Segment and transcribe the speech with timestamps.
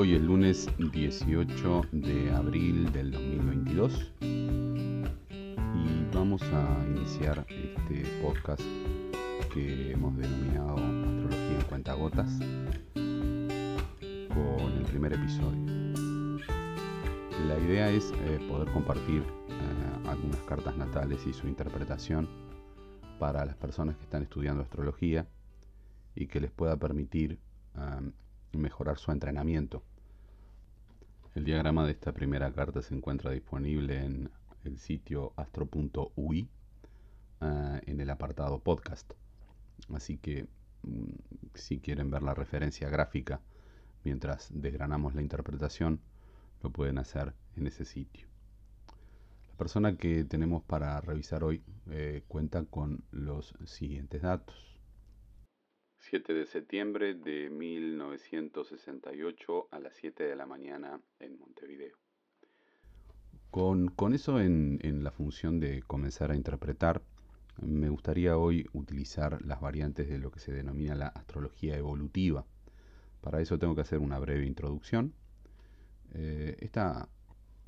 [0.00, 4.64] Hoy es lunes 18 de abril del 2022 y
[6.14, 8.62] vamos a iniciar este podcast
[9.52, 12.30] que hemos denominado Astrología en Cuentagotas
[14.28, 15.66] con el primer episodio.
[17.48, 22.28] La idea es eh, poder compartir eh, algunas cartas natales y su interpretación
[23.18, 25.26] para las personas que están estudiando astrología
[26.14, 27.40] y que les pueda permitir
[28.52, 29.82] eh, mejorar su entrenamiento.
[31.34, 34.30] El diagrama de esta primera carta se encuentra disponible en
[34.64, 36.48] el sitio astro.ui
[37.40, 39.12] eh, en el apartado podcast.
[39.94, 40.48] Así que
[40.82, 41.04] mm,
[41.54, 43.40] si quieren ver la referencia gráfica
[44.04, 46.00] mientras desgranamos la interpretación,
[46.62, 48.26] lo pueden hacer en ese sitio.
[49.50, 54.67] La persona que tenemos para revisar hoy eh, cuenta con los siguientes datos.
[56.10, 61.98] 7 de septiembre de 1968 a las 7 de la mañana en Montevideo.
[63.50, 67.02] Con, eso en, en, la función de comenzar a interpretar,
[67.60, 72.46] me gustaría hoy utilizar las variantes de lo que se denomina la astrología evolutiva.
[73.20, 75.12] Para eso tengo que hacer una breve introducción.
[76.14, 77.06] Eh, esta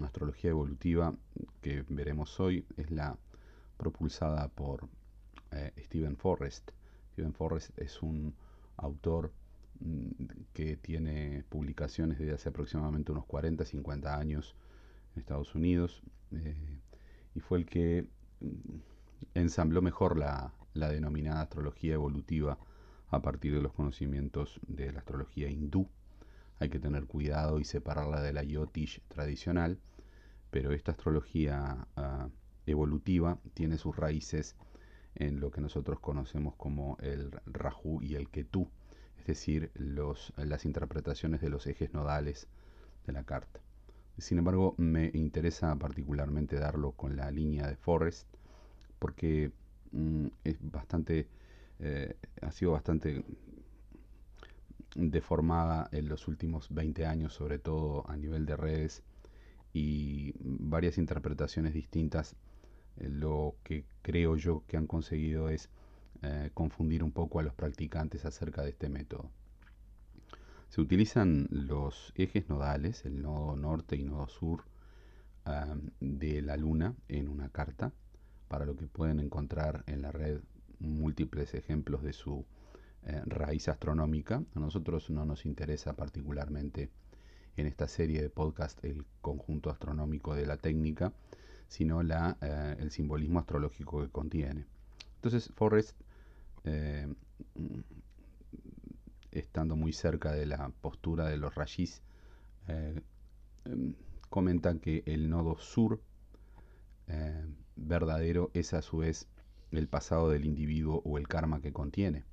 [0.02, 1.14] astrología evolutiva
[1.60, 3.18] que veremos hoy es la
[3.76, 4.88] propulsada por
[5.50, 6.70] eh, Stephen Forrest
[7.12, 8.34] Stephen Forrest es un
[8.76, 9.32] autor
[9.80, 10.08] mm,
[10.52, 14.54] que tiene publicaciones desde hace aproximadamente unos 40, 50 años
[15.14, 16.78] en Estados Unidos eh,
[17.34, 18.06] y fue el que
[18.40, 18.78] mm,
[19.34, 22.58] ensambló mejor la, denominada astrología evolutiva
[23.10, 25.88] a partir de los conocimientos de la astrología hindú.
[26.58, 29.78] Hay que tener cuidado y separarla de la yotish tradicional,
[30.50, 32.28] pero esta astrología ah,
[32.66, 34.56] evolutiva tiene sus raíces
[35.14, 38.68] en lo que nosotros conocemos como el Rahu y el Ketu,
[39.18, 42.48] es decir, los, las interpretaciones de los ejes nodales
[43.06, 43.60] de la carta.
[44.18, 48.28] Sin embargo, me interesa particularmente darlo con la línea de Forrest,
[48.98, 49.52] porque
[49.92, 51.26] mm, es bastante,
[51.78, 53.24] eh, ha sido bastante
[54.94, 59.02] deformada en los últimos 20 años, sobre todo a nivel de redes,
[59.72, 62.36] y varias interpretaciones distintas
[63.00, 65.68] lo que creo yo que han conseguido es
[66.22, 69.30] eh, confundir un poco a los practicantes acerca de este método.
[70.68, 74.64] Se utilizan los ejes nodales, el nodo norte y nodo sur
[76.00, 77.92] de la luna en una carta,
[78.46, 80.40] para lo que pueden encontrar en la red
[80.78, 82.44] múltiples ejemplos de su
[83.04, 84.42] eh, raíz astronómica.
[84.54, 86.90] A nosotros no nos interesa particularmente
[87.56, 91.12] en esta serie de podcast el conjunto astronómico de la técnica,
[91.70, 94.66] sino la, eh, el simbolismo astrológico que contiene.
[95.14, 95.96] Entonces Forrest,
[96.64, 97.06] eh,
[99.30, 102.02] estando muy cerca de la postura de los rayis,
[102.66, 103.00] eh,
[103.66, 103.94] em,
[104.28, 106.00] comenta que el nodo sur
[107.74, 109.26] verdadero es a su vez
[109.72, 112.24] el pasado del individuo o el karma que contiene.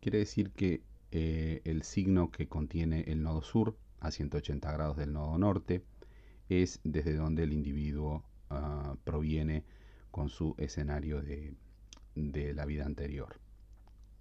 [0.00, 5.38] Quiere decir que el signo que contiene el nodo sur, a 180 grados del nodo
[5.38, 5.82] norte,
[6.48, 9.64] es desde donde el individuo ah, proviene
[10.10, 11.54] con su escenario de,
[12.54, 13.38] la vida anterior.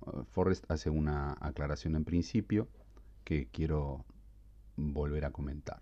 [0.01, 2.67] Uh, Forrest hace una aclaración en principio
[3.23, 4.05] que quiero
[4.75, 5.81] volver a comentar.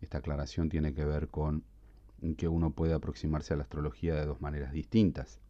[0.00, 1.64] Esta aclaración tiene que ver con
[2.36, 5.40] que uno puede aproximarse a la astrología de dos maneras distintas.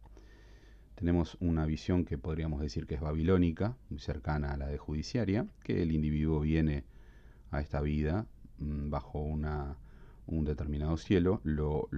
[0.95, 5.47] Tenemos una visión que podríamos decir que es babilónica, muy cercana a la de judiciaria,
[5.63, 6.83] que el individuo viene
[7.51, 8.25] a esta vida
[8.57, 9.77] mm, bajo una
[10.29, 11.89] un determinado cielo, lo,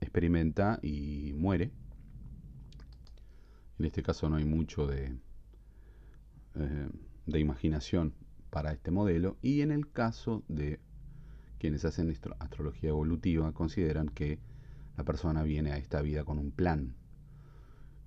[0.00, 1.70] experimenta y muere.
[3.78, 5.16] En este caso no hay mucho de,
[6.54, 6.88] eh,
[7.26, 8.14] de imaginación
[8.50, 10.80] para este modelo y en el caso de
[11.58, 14.38] quienes hacen astrología evolutiva consideran que
[14.96, 16.94] la persona viene a esta vida con un plan.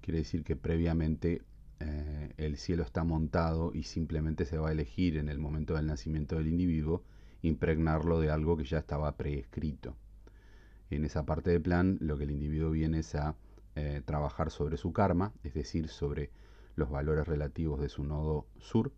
[0.01, 1.41] Quiere decir que previamente
[1.79, 5.87] eh, el cielo está montado y simplemente se va a elegir en el momento del
[5.87, 7.03] nacimiento del individuo
[7.43, 9.95] impregnarlo de algo que ya estaba preescrito.
[10.89, 13.35] En esa parte del plan lo que el individuo viene es a
[13.75, 16.31] eh, trabajar sobre su karma, es decir, sobre
[16.75, 18.91] los valores relativos de su nodo sur,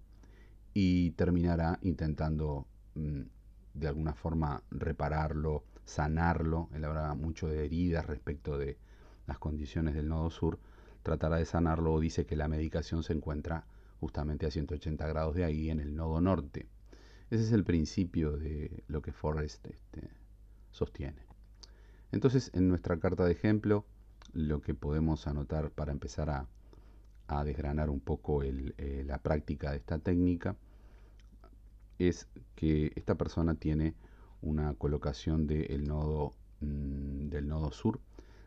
[0.74, 3.22] y terminará intentando mm,
[3.74, 6.70] de alguna forma repararlo, sanarlo.
[6.74, 8.78] Él habla mucho de heridas respecto de
[9.28, 10.60] las condiciones del nodo sur.
[11.04, 13.66] Tratará de sanarlo o dice que la medicación se encuentra
[14.00, 16.68] justamente a 180 grados de ahí en el nodo norte.
[17.32, 20.10] Ese es el principio de lo que Forrest este,
[20.72, 21.26] sostiene.
[22.12, 23.86] Entonces, en nuestra carta de ejemplo,
[24.34, 26.48] lo que podemos anotar para empezar a,
[27.44, 30.56] desgranar un poco eh, la práctica de esta técnica
[31.98, 33.96] es que esta persona tiene
[34.42, 38.00] una colocación del nodo, mm, del nodo sur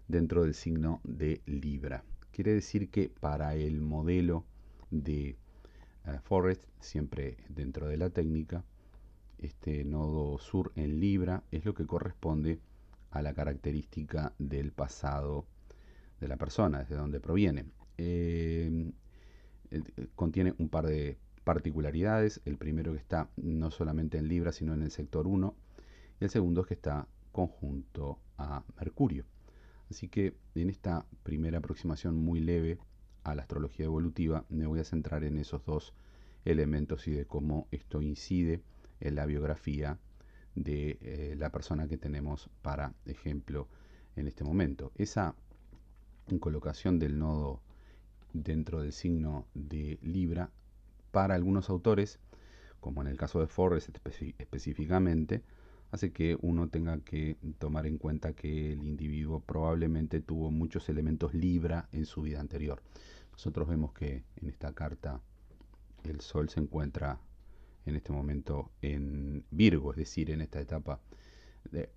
[0.07, 2.05] dentro del signo de Libra.
[2.31, 4.45] Quiere decir que para el modelo
[4.91, 5.37] de
[6.17, 8.65] uh, Forrest, siempre dentro de la técnica,
[9.39, 12.61] este nodo sur en Libra es lo que corresponde
[13.11, 15.47] a la característica del pasado
[16.21, 17.67] de la persona, desde donde proviene.
[17.97, 18.93] Eh,
[19.71, 19.83] eh,
[20.15, 22.41] contiene un par de particularidades.
[22.45, 25.55] El primero que está no solamente en Libra, sino en el sector 1.
[26.21, 29.25] Y el segundo es que está conjunto a Mercurio.
[29.91, 32.79] Así que en esta primera aproximación muy leve
[33.31, 35.95] a la astrología evolutiva me voy a centrar en esos dos
[36.45, 38.63] elementos y de cómo esto incide
[39.01, 39.99] en la biografía
[40.55, 43.69] de eh, la persona que tenemos para ejemplo
[44.17, 44.93] en este momento.
[44.97, 45.35] Esa
[46.41, 47.63] colocación del nodo
[48.33, 50.51] dentro del signo de Libra,
[51.11, 52.19] para algunos autores,
[52.81, 53.89] como en el caso de Forrest
[54.39, 55.43] específicamente,
[55.91, 61.33] hace que uno tenga que tomar en cuenta que el individuo probablemente tuvo muchos elementos
[61.33, 62.83] Libra en su vida anterior.
[63.39, 65.21] Nosotros vemos que en esta carta
[66.03, 67.21] el Sol se encuentra
[67.87, 71.01] en este momento en Virgo, es decir, en esta etapa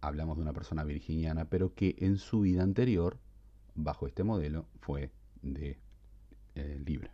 [0.01, 3.17] hablamos de una persona virginiana, pero que en su vida anterior,
[3.73, 5.09] bajo este modelo, fue
[5.41, 5.79] de
[6.53, 7.09] eh, Libra.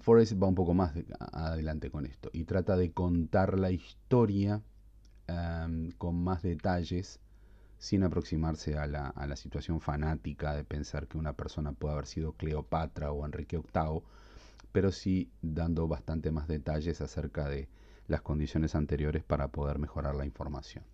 [0.00, 4.64] Forrest va un poco más adelante con esto y trata de contar la historia
[5.28, 7.20] em, con más detalles
[7.82, 13.10] sin aproximarse a la, situación fanática de pensar que una persona puede haber sido Cleopatra
[13.10, 14.02] o Enrique VIII,
[14.70, 17.68] pero sí dando bastante más detalles acerca de
[18.06, 20.84] las condiciones anteriores para poder mejorar la información.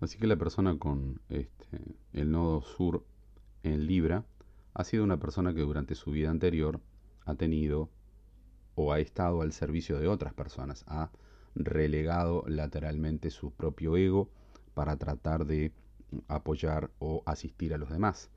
[0.00, 3.04] Así que la persona con este, el nodo sur
[3.62, 4.24] en Libra
[4.72, 6.80] ha sido una persona que durante su vida anterior
[7.26, 7.90] ha tenido
[8.76, 11.10] o ha estado al servicio de otras personas, ha
[11.54, 14.28] relegado lateralmente su propio ego
[14.74, 15.72] para tratar de
[16.28, 18.30] apoyar o asistir a los demás.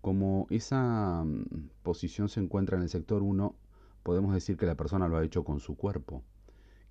[0.00, 3.54] Como esa mm, posición se encuentra en el sector 1,
[4.02, 6.22] podemos decir que la persona lo ha hecho con su cuerpo.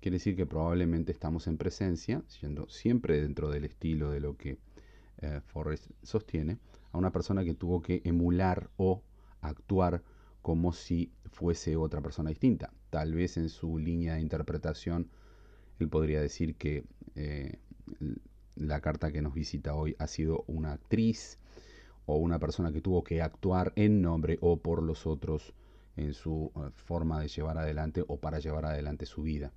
[0.00, 4.58] Quiere decir que probablemente estamos en presencia, siendo siempre dentro del estilo de lo que
[5.18, 6.58] eh, Forrest sostiene,
[6.92, 9.02] a una persona que tuvo que emular o
[9.40, 10.02] actuar
[10.42, 12.72] como si fuese otra persona distinta.
[12.90, 15.08] Tal vez en su línea de interpretación
[15.78, 16.84] él podría decir que
[17.14, 17.58] eh,
[18.56, 21.38] la carta que nos visita hoy ha sido una actriz
[22.06, 25.54] o una persona que tuvo que actuar en nombre o por los otros
[25.96, 29.52] en su eh, forma de llevar adelante o para llevar adelante su vida.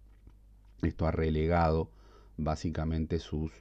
[0.81, 1.91] Esto ha relegado
[2.37, 3.51] básicamente sus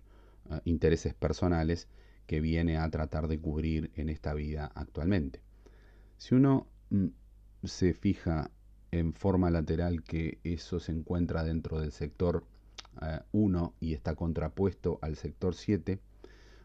[0.51, 1.89] eh, intereses personales
[2.27, 5.41] que viene a tratar de cubrir en esta vida actualmente.
[6.19, 7.07] Si uno mm,
[7.65, 8.51] se fija
[8.99, 12.45] en forma lateral que eso se encuentra dentro del sector
[13.33, 15.99] 1 eh, y está contrapuesto al sector 7,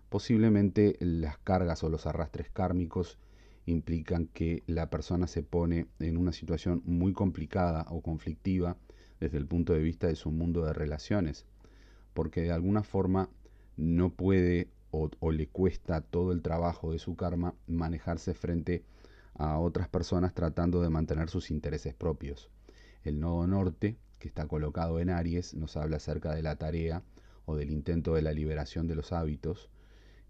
[0.10, 3.18] posiblemente las cargas o los arrastres kármicos
[3.66, 8.77] implican que la persona se pone en una situación muy complicada o conflictiva
[9.19, 11.45] desde el punto de vista de su mundo de relaciones,
[12.13, 13.30] porque de alguna forma
[13.77, 18.84] no puede o, le cuesta todo el trabajo de su karma manejarse frente
[19.41, 22.51] a otras personas tratando de mantener sus intereses propios.
[23.03, 27.01] El nodo norte, que está colocado en Aries, nos habla acerca de la tarea
[27.45, 29.71] o del intento de la liberación de los hábitos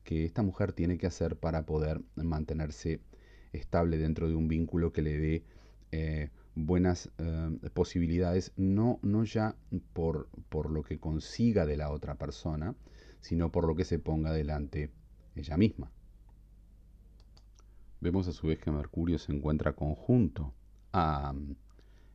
[0.06, 3.02] que esta mujer tiene que hacer para poder mantenerse
[3.52, 5.44] estable dentro de un vínculo que le dé
[5.92, 9.58] eh, buenas eh, posibilidades, no, no ya
[9.92, 12.76] por, por lo que consiga de la otra persona,
[13.20, 14.90] sino por lo que se ponga delante
[15.36, 15.92] ella misma.
[18.02, 20.54] Vemos a su vez que Mercurio se encuentra conjunto
[20.92, 21.56] a mm,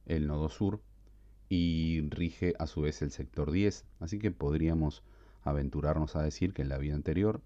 [0.06, 0.80] el nodo sur
[1.48, 5.02] y rige a su vez el sector 10, así que podríamos
[5.42, 7.40] aventurarnos a decir que en la vida anterior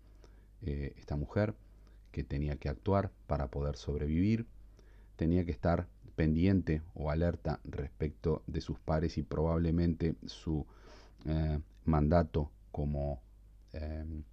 [0.63, 1.55] eh, esta mujer
[2.13, 4.47] que tenía que actuar para poder sobrevivir,
[5.17, 10.67] tenía que estar pendiente o alerta respecto de sus pares y probablemente su
[11.27, 13.21] eh, mandato como
[13.73, 14.25] Em,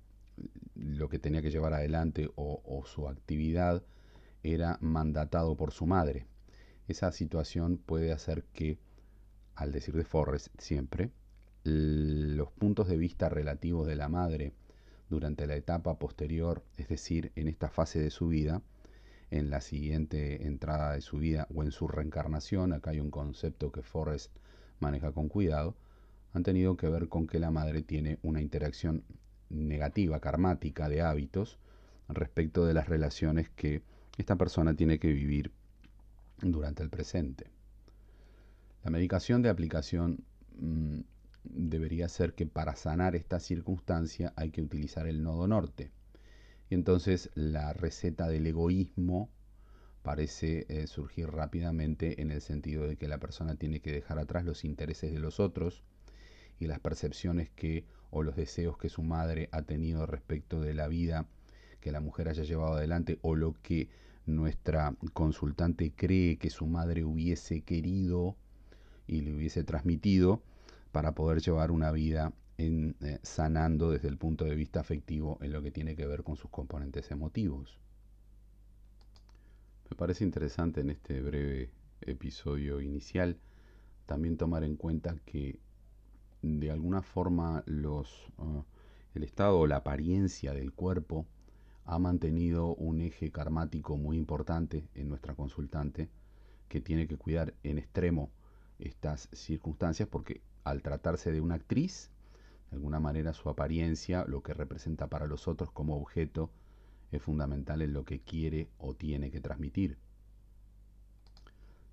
[0.75, 3.83] lo que tenía que llevar adelante o, su actividad
[4.54, 6.25] era mandatado por su madre.
[6.88, 8.80] Esa situación puede hacer que,
[9.56, 11.12] al decir de Forrest siempre,
[11.63, 14.54] los puntos de vista relativos de la madre
[15.10, 18.62] durante la etapa posterior, es decir, en esta fase de su vida,
[19.30, 23.72] en la siguiente entrada de su vida o en su reencarnación, acá hay un concepto
[23.72, 24.34] que Forrest
[24.80, 25.75] maneja con cuidado,
[26.34, 29.04] han tenido que ver con que la madre tiene una interacción
[29.50, 31.58] negativa, karmática de hábitos
[32.08, 33.82] respecto de las relaciones que
[34.17, 35.51] esta persona tiene que vivir
[36.41, 37.51] durante el presente.
[38.83, 40.24] La medicación de aplicación
[40.57, 41.00] mm,
[41.43, 45.91] debería ser que para sanar esta circunstancia hay que utilizar el nodo norte.
[46.69, 49.29] Y entonces la receta del egoísmo
[50.03, 54.45] parece eh, surgir rápidamente en el sentido de que la persona tiene que dejar atrás
[54.45, 55.83] los intereses de los otros
[56.59, 60.88] y las percepciones que o los deseos que su madre ha tenido respecto de la
[60.88, 61.27] vida
[61.79, 63.89] que la mujer haya llevado adelante o lo que
[64.25, 68.36] nuestra consultante cree que su madre hubiese querido
[69.07, 70.41] y le hubiese transmitido
[70.91, 75.53] para poder llevar una vida en, eh, sanando desde el punto de vista afectivo en
[75.53, 77.79] lo que tiene que ver con sus componentes emotivos.
[79.89, 81.69] Me parece interesante en este breve
[82.01, 83.38] episodio inicial
[84.05, 85.60] también tomar en cuenta que
[86.41, 88.63] de alguna forma los, uh,
[89.13, 91.25] el estado o la apariencia del cuerpo
[91.88, 96.10] ha mantenido un eje karmático muy importante en nuestra consultante
[96.67, 98.29] que tiene que cuidar en extremo
[98.77, 102.12] estas circunstancias porque al tratarse de una actriz,
[102.70, 106.51] de alguna manera su apariencia, lo que representa para los otros como objeto,
[107.10, 109.98] es fundamental en lo que quiere o tiene que transmitir.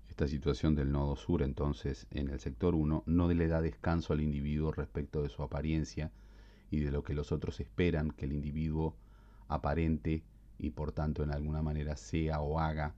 [0.09, 4.19] Esta situación del nodo sur, entonces, en el sector 1, no le da descanso al
[4.19, 6.11] individuo respecto de su apariencia
[6.69, 8.97] y de lo que los otros esperan que el individuo
[9.47, 10.23] aparente
[10.57, 12.95] y por tanto en alguna manera sea o haga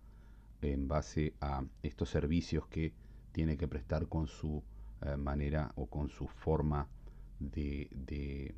[0.61, 2.93] en base a estos servicios que
[3.31, 4.63] tiene que prestar con su
[5.01, 6.87] eh, manera o con su forma
[7.39, 8.55] de,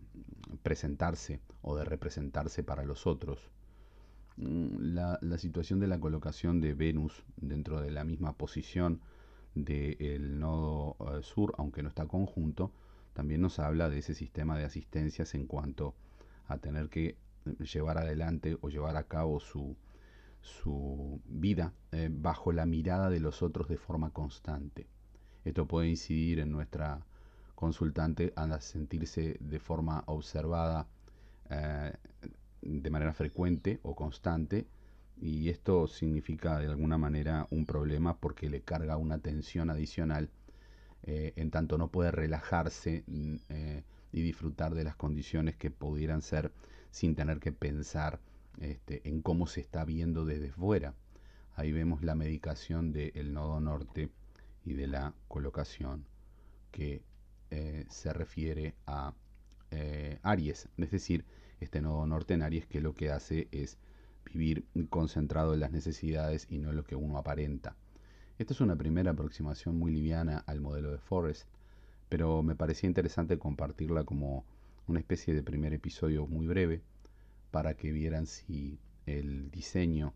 [0.63, 3.49] presentarse o de representarse para los otros.
[4.37, 9.01] Mm, la, situación de la colocación de Venus dentro de la misma posición
[9.55, 12.71] del nodo eh, sur, aunque no está conjunto,
[13.13, 15.95] también nos habla de ese sistema de asistencias en cuanto
[16.47, 17.17] a tener que
[17.57, 19.75] llevar adelante o llevar a cabo su,
[20.41, 24.87] su vida eh, bajo la mirada de los otros de forma constante.
[25.45, 27.05] Esto puede incidir en nuestra
[27.55, 30.87] consultante a sentirse de forma observada
[31.49, 31.93] eh,
[32.61, 34.67] de manera frecuente o constante
[35.21, 40.29] y esto significa de alguna manera un problema porque le carga una tensión adicional
[41.03, 43.35] eh, en tanto no puede relajarse mm,
[44.11, 46.51] y disfrutar de las condiciones que pudieran ser
[46.91, 48.19] sin tener que pensar
[48.59, 50.93] este, en cómo se está viendo desde fuera.
[51.55, 54.09] Ahí vemos la medicación del nodo norte
[54.65, 56.05] y de la colocación
[56.71, 57.03] que
[57.51, 59.13] eh, se refiere a
[59.71, 61.25] eh, Aries, es decir,
[61.59, 63.77] este nodo norte en Aries que lo que hace es
[64.33, 67.75] vivir concentrado en las necesidades y no en lo que uno aparenta.
[68.37, 71.47] Esta es una primera aproximación muy liviana al modelo de Forrest,
[72.07, 74.45] pero me parecía interesante compartirla como
[74.89, 76.81] una especie de primer episodio muy breve
[77.51, 80.13] para que vieran si el diseño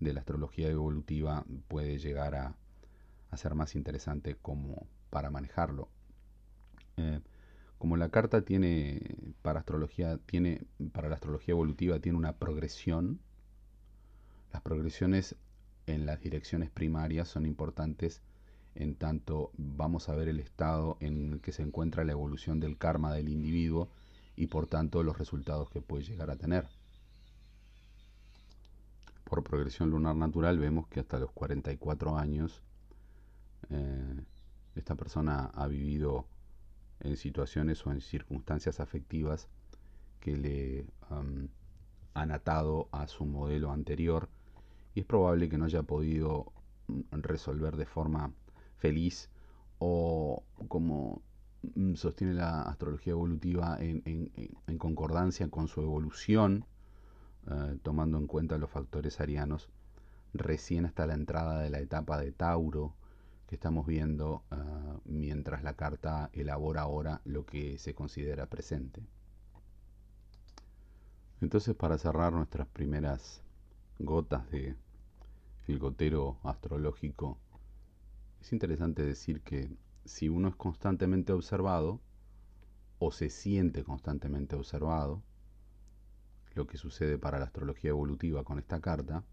[0.00, 2.56] de la astrología evolutiva puede llegar a
[3.36, 5.88] ser más interesante como para manejarlo.
[6.96, 7.20] Eh,
[7.78, 10.62] como la carta tiene para astrología, tiene
[10.92, 13.18] para la astrología evolutiva tiene una progresión,
[14.52, 15.34] las progresiones
[15.86, 18.22] en las direcciones primarias son importantes
[18.74, 22.78] en tanto vamos a ver el estado en el que se encuentra la evolución del
[22.78, 23.90] karma del individuo
[24.36, 26.68] y por tanto los resultados que puede llegar a tener.
[29.24, 32.62] Por progresión lunar natural vemos que hasta los 44 años
[33.70, 34.24] eh,
[34.74, 36.26] esta persona ha vivido
[37.00, 39.48] en situaciones o en circunstancias afectivas
[40.20, 40.86] que le
[42.14, 44.28] han atado a su modelo anterior
[44.94, 46.52] y es probable que no haya podido
[46.88, 48.32] mm, resolver de forma
[48.78, 49.30] feliz
[49.78, 51.22] o como
[51.94, 54.30] sostiene la astrología evolutiva en,
[54.78, 56.64] concordancia con su evolución,
[57.50, 59.68] eh, tomando en cuenta los factores arianos,
[60.34, 62.94] recién hasta la entrada de la etapa de Tauro,
[63.54, 69.02] estamos viendo ah, mientras la carta elabora ahora lo que se considera presente.
[71.40, 73.42] Entonces para cerrar nuestras primeras
[73.98, 74.74] gotas de
[75.68, 77.38] el gotero astrológico,
[78.40, 79.70] es interesante decir que
[80.04, 82.00] si uno es constantemente observado
[82.98, 85.22] o se siente constantemente observado,
[86.54, 89.24] lo que sucede para la astrología evolutiva con esta carta,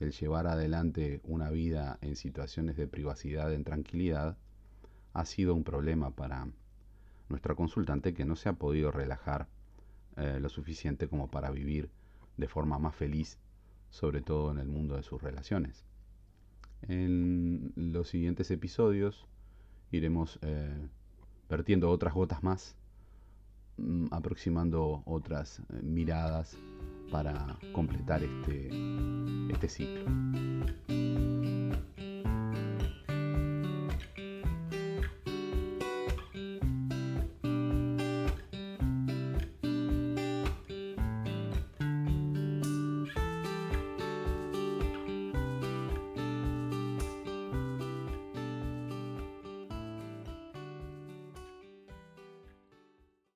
[0.00, 4.36] el llevar adelante una vida en situaciones de privacidad, en tranquilidad,
[5.12, 6.48] ha sido un problema para
[7.28, 9.48] nuestra consultante que no se ha podido relajar
[10.16, 11.90] eh, lo suficiente como para vivir
[12.36, 13.38] de forma más feliz,
[13.90, 15.84] sobre todo en el mundo de sus relaciones.
[16.82, 19.26] En los siguientes episodios
[19.92, 20.88] iremos eh,
[21.48, 22.76] vertiendo otras gotas más,
[23.76, 26.56] mm, aproximando otras eh, miradas
[27.10, 28.70] para completar este,
[29.52, 31.11] este ciclo.